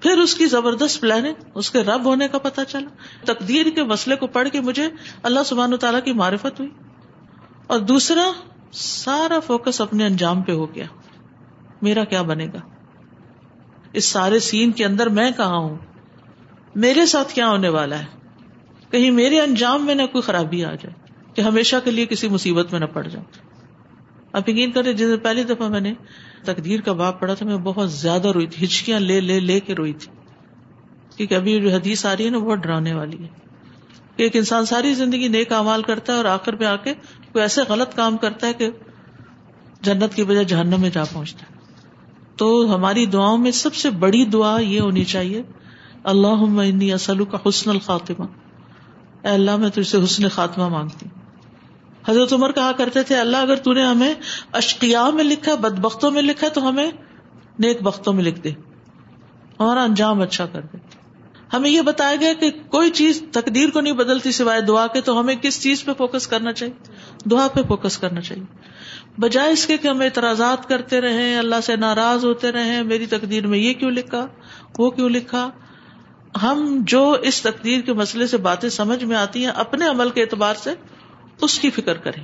[0.00, 4.16] پھر اس کی زبردست پلاننگ اس کے رب ہونے کا پتا چلا تقدیر کے مسئلے
[4.22, 4.88] کو پڑھ کے مجھے
[5.30, 6.70] اللہ سبحان و تعالیٰ کی معرفت ہوئی
[7.74, 8.28] اور دوسرا
[8.82, 10.84] سارا فوکس اپنے انجام پہ ہو گیا
[11.86, 12.58] میرا کیا بنے گا
[14.00, 15.74] اس سارے سین کے اندر میں کہاں ہوں
[16.84, 20.94] میرے ساتھ کیا ہونے والا ہے کہیں میرے انجام میں نہ کوئی خرابی آ جائے
[21.36, 23.24] کہ ہمیشہ کے لیے کسی مصیبت میں نہ پڑ جاؤں
[24.38, 25.92] آپ یقین کریں جس میں پہلی دفعہ میں نے
[26.46, 29.74] تقدیر کا باپ پڑا تھا میں بہت زیادہ روئی تھی ہچکیاں لے لے لے کے
[29.80, 30.10] روئی تھی
[31.16, 34.66] کیونکہ ابھی جو حدیث آ رہی ہے نا بہت ڈرانے والی ہے کہ ایک انسان
[34.72, 36.94] ساری زندگی نیک امال کرتا ہے اور آخر میں پہ آ کے
[37.36, 38.70] کوئی ایسے غلط کام کرتا ہے کہ
[39.90, 41.53] جنت کی وجہ جہنم میں جا پہنچتا ہے
[42.42, 45.42] تو ہماری دعاؤں میں سب سے بڑی دعا یہ ہونی چاہیے
[46.12, 48.24] اللہ کا حسن الخاتمہ
[49.34, 51.06] اللہ میں تجھ سے حسن خاتمہ مانگتی
[52.08, 54.14] حضرت عمر کہا کرتے تھے اللہ اگر تون نے ہمیں
[54.62, 56.86] اشکیا میں لکھا بد بختوں میں لکھا تو ہمیں
[57.66, 58.50] نیک بختوں میں لکھ دے
[59.60, 60.78] ہمارا انجام اچھا کر دے
[61.54, 65.18] ہمیں یہ بتایا گیا کہ کوئی چیز تقدیر کو نہیں بدلتی سوائے دعا کے تو
[65.20, 66.93] ہمیں کس چیز پہ فوکس کرنا چاہیے
[67.30, 68.44] دعا پہ فوکس کرنا چاہیے
[69.20, 73.58] بجائے اس کے ہم اعتراضات کرتے رہے اللہ سے ناراض ہوتے رہے میری تقدیر میں
[73.58, 74.24] یہ کیوں لکھا
[74.78, 75.48] وہ کیوں لکھا
[76.42, 80.22] ہم جو اس تقدیر کے مسئلے سے باتیں سمجھ میں آتی ہیں اپنے عمل کے
[80.22, 80.70] اعتبار سے
[81.48, 82.22] اس کی فکر کریں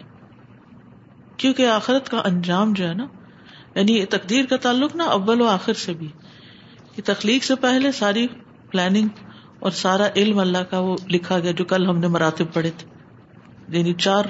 [1.43, 3.07] کیونکہ آخرت کا انجام جو ہے نا
[3.75, 6.09] یعنی تقدیر کا تعلق نا اول و آخر سے بھی
[6.95, 8.27] کہ تخلیق سے پہلے ساری
[8.71, 9.23] پلاننگ
[9.61, 13.79] اور سارا علم اللہ کا وہ لکھا گیا جو کل ہم نے مراتب پڑھے تھے
[13.79, 14.25] یعنی چار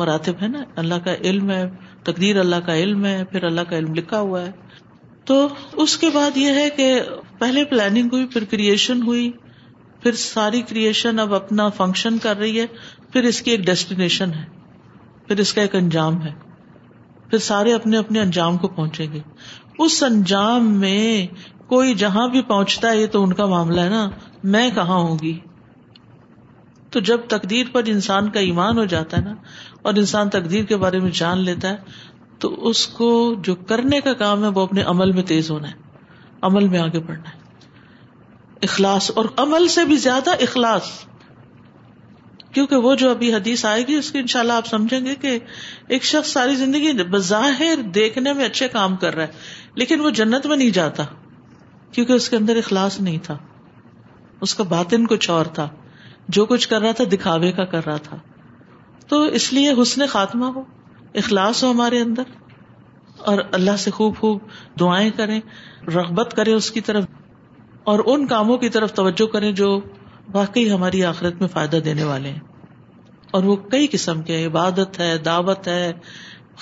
[0.00, 1.62] مراتب ہے نا اللہ کا علم ہے
[2.04, 4.50] تقدیر اللہ کا علم ہے پھر اللہ کا علم لکھا ہوا ہے
[5.26, 5.46] تو
[5.82, 6.92] اس کے بعد یہ ہے کہ
[7.38, 9.30] پہلے پلاننگ ہوئی پھر کریشن ہوئی
[10.02, 12.66] پھر ساری کریشن اب اپنا فنکشن کر رہی ہے
[13.12, 14.44] پھر اس کی ایک ڈیسٹینیشن ہے
[15.28, 16.32] پھر اس کا ایک انجام ہے
[17.30, 19.20] پھر سارے اپنے اپنے انجام کو پہنچیں گے
[19.84, 21.26] اس انجام میں
[21.68, 24.08] کوئی جہاں بھی پہنچتا ہے یہ تو ان کا معاملہ ہے نا
[24.54, 25.38] میں کہاں ہوں گی
[26.90, 29.34] تو جب تقدیر پر انسان کا ایمان ہو جاتا ہے نا
[29.88, 33.10] اور انسان تقدیر کے بارے میں جان لیتا ہے تو اس کو
[33.48, 36.16] جو کرنے کا کام ہے وہ اپنے عمل میں تیز ہونا ہے
[36.48, 40.90] عمل میں آگے بڑھنا ہے اخلاص اور عمل سے بھی زیادہ اخلاص
[42.54, 45.14] کیونکہ وہ جو ابھی حدیث آئے گی اس کی ان شاء اللہ آپ سمجھیں گے
[45.24, 45.38] کہ
[45.96, 50.46] ایک شخص ساری زندگی بظاہر دیکھنے میں اچھے کام کر رہا ہے لیکن وہ جنت
[50.52, 51.04] میں نہیں جاتا
[51.92, 53.36] کیونکہ اس کے اندر اخلاص نہیں تھا
[54.46, 55.68] اس کا باطن کچھ اور تھا
[56.36, 58.16] جو کچھ کر رہا تھا دکھاوے کا کر رہا تھا
[59.08, 60.62] تو اس لیے حسن خاتمہ ہو
[61.22, 62.34] اخلاص ہو ہمارے اندر
[63.30, 64.38] اور اللہ سے خوب خوب
[64.80, 65.40] دعائیں کریں
[65.94, 67.04] رغبت کریں اس کی طرف
[67.92, 69.70] اور ان کاموں کی طرف توجہ کریں جو
[70.32, 72.46] واقعی ہماری آخرت میں فائدہ دینے والے ہیں
[73.36, 75.92] اور وہ کئی قسم کے عبادت ہے دعوت ہے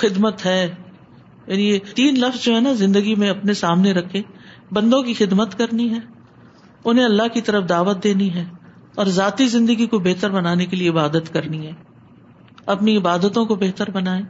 [0.02, 4.22] خدمت ہے یعنی یہ تین لفظ جو ہے نا زندگی میں اپنے سامنے رکھے
[4.78, 5.98] بندوں کی خدمت کرنی ہے
[6.84, 8.44] انہیں اللہ کی طرف دعوت دینی ہے
[9.02, 11.72] اور ذاتی زندگی کو بہتر بنانے کے لیے عبادت کرنی ہے
[12.74, 14.22] اپنی عبادتوں کو بہتر بنائیں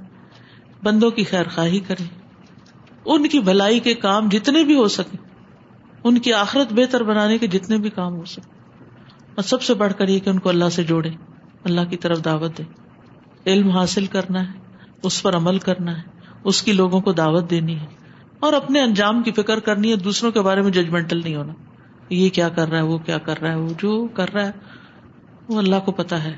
[0.84, 5.18] بندوں کی خیر خواہی کریں ان کی بھلائی کے کام جتنے بھی ہو سکیں
[6.08, 8.54] ان کی آخرت بہتر بنانے کے جتنے بھی کام ہو سکے
[9.34, 11.10] اور سب سے بڑھ کر یہ کہ ان کو اللہ سے جوڑے
[11.70, 12.62] اللہ کی طرف دعوت دے
[13.52, 16.02] علم حاصل کرنا ہے اس پر عمل کرنا ہے
[16.50, 17.86] اس کی لوگوں کو دعوت دینی ہے
[18.46, 21.52] اور اپنے انجام کی فکر کرنی ہے دوسروں کے بارے میں ججمنٹل نہیں ہونا
[22.14, 24.52] یہ کیا کر رہا ہے وہ کیا کر رہا ہے وہ جو کر رہا ہے
[25.48, 26.34] وہ اللہ کو پتا ہے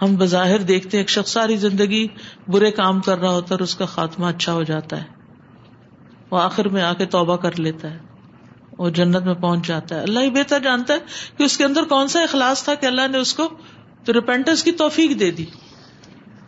[0.00, 2.06] ہم بظاہر دیکھتے ہیں ایک شخص ساری زندگی
[2.52, 5.14] برے کام کر رہا ہوتا ہے اور اس کا خاتمہ اچھا ہو جاتا ہے
[6.30, 7.98] وہ آخر میں آ کے توبہ کر لیتا ہے
[8.78, 10.98] وہ جنت میں پہنچ جاتا ہے اللہ ہی بہتر جانتا ہے
[11.36, 13.48] کہ اس کے اندر کون سا اخلاص تھا کہ اللہ نے اس کو
[14.04, 15.44] تو ریپینٹنس کی توفیق دے دی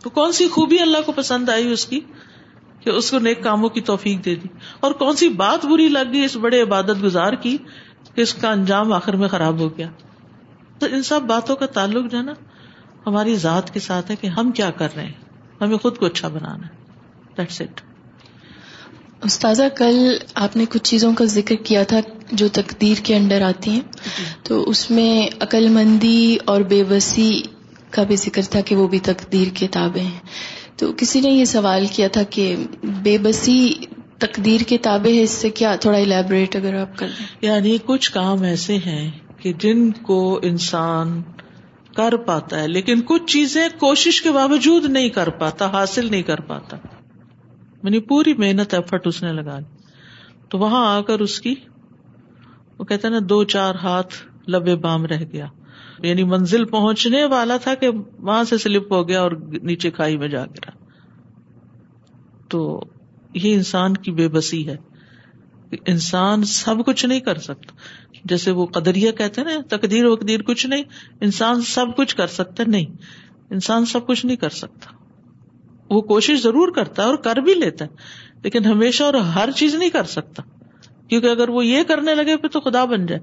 [0.03, 1.99] تو کون سی خوبی اللہ کو پسند آئی اس کی
[2.83, 4.47] کہ اس کو نیک کاموں کی توفیق دے دی
[4.87, 7.57] اور کون سی بات بری لگ گئی اس بڑے عبادت گزار کی
[8.19, 9.87] کہ اس کا انجام آخر میں خراب ہو گیا
[10.79, 12.33] تو ان سب باتوں کا تعلق جو ہے نا
[13.05, 16.27] ہماری ذات کے ساتھ ہے کہ ہم کیا کر رہے ہیں ہمیں خود کو اچھا
[16.33, 17.63] بنانا ہے
[19.29, 19.97] استاذہ کل
[20.47, 21.99] آپ نے کچھ چیزوں کا ذکر کیا تھا
[22.41, 25.11] جو تقدیر کے اندر آتی ہیں جی۔ تو اس میں
[25.47, 26.17] عقل مندی
[26.51, 27.31] اور بے بسی
[27.97, 30.19] کا بھی ذکر تھا کہ وہ بھی تقدیر کتابیں ہیں
[30.79, 32.55] تو کسی نے یہ سوال کیا تھا کہ
[33.03, 33.57] بے بسی
[34.21, 35.97] تقدیر کے تابع ہے اس سے کیا تھوڑا
[36.55, 37.07] اگر آپ کر
[37.41, 39.03] یعنی کچھ کام ایسے ہیں
[39.41, 40.17] کہ جن کو
[40.51, 41.21] انسان
[41.95, 46.41] کر پاتا ہے لیکن کچھ چیزیں کوشش کے باوجود نہیں کر پاتا حاصل نہیں کر
[46.49, 46.77] پاتا
[47.83, 49.97] یعنی پوری محنت ایفرٹ اس نے لگا لی
[50.51, 51.55] تو وہاں آ کر اس کی
[52.79, 54.13] وہ کہتے نا دو چار ہاتھ
[54.55, 55.45] لبے بام رہ گیا
[56.09, 59.31] یعنی منزل پہنچنے والا تھا کہ وہاں سے سلپ ہو گیا اور
[59.71, 60.77] نیچے کھائی میں جا گرا
[62.53, 62.61] تو
[63.33, 64.75] یہ انسان کی بے بسی ہے
[65.91, 67.75] انسان سب کچھ نہیں کر سکتا
[68.29, 70.83] جیسے وہ قدریا کہتے نا تقدیر وقدیر کچھ نہیں
[71.27, 72.95] انسان سب کچھ کر سکتا نہیں
[73.53, 74.95] انسان سب کچھ نہیں کر سکتا
[75.93, 79.75] وہ کوشش ضرور کرتا ہے اور کر بھی لیتا ہے لیکن ہمیشہ اور ہر چیز
[79.75, 80.43] نہیں کر سکتا
[81.09, 83.21] کیونکہ اگر وہ یہ کرنے لگے پھر تو خدا بن جائے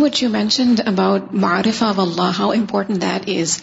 [0.00, 3.58] وٹ یو مینشنڈ اباؤٹ معارفا و Allah how important that is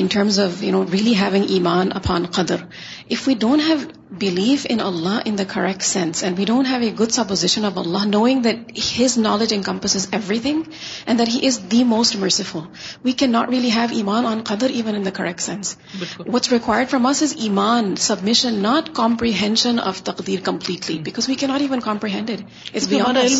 [0.00, 2.62] in terms of you know really having ایمان افان قدر
[3.12, 3.76] if we don't have
[4.20, 8.42] believe انہ in correct sense and we don't have a good supposition of Allah knowing
[8.42, 10.06] that his knowledge encompasses is
[10.46, 10.62] everything
[11.06, 12.56] and that he is the most merciful
[13.04, 15.76] we can not really have ایمان on قدر even in correct sense
[16.26, 21.46] what's required from us is ایمان submission not comprehension of تقدیر completely because we کی
[21.46, 22.74] not even comprehended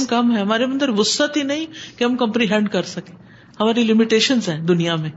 [0.09, 1.67] کم ہے ہمارے وسط ہی نہیں
[1.99, 3.15] کہ ہم کمپریہینڈ کر سکیں
[3.61, 5.11] ہماری لمیٹیشنس ہیں دنیا میں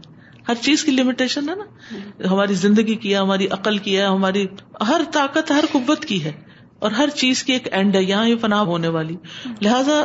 [0.47, 4.45] ہر چیز کی لمیٹیشن ہے نا ہماری زندگی کی ہے ہماری عقل کی ہے ہماری
[4.87, 6.31] ہر طاقت ہر قوت کی ہے
[6.87, 9.15] اور ہر چیز کی ایک اینڈ ہے یہاں یہ فنا ہونے والی
[9.61, 9.99] لہٰذا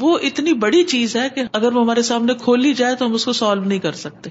[0.00, 3.24] وہ اتنی بڑی چیز ہے کہ اگر وہ ہمارے سامنے کھولی جائے تو ہم اس
[3.24, 4.30] کو سالو نہیں کر سکتے